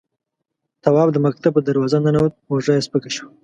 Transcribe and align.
تواب 0.83 1.07
د 1.11 1.17
مکتب 1.25 1.51
په 1.55 1.61
دروازه 1.67 1.97
ننوت، 2.05 2.33
اوږه 2.49 2.73
يې 2.77 2.85
سپکه 2.85 3.09
شوه. 3.15 3.29